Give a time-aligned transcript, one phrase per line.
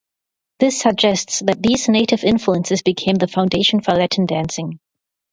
[0.57, 4.79] This suggests that these Native influences became the foundation for Latin dancing.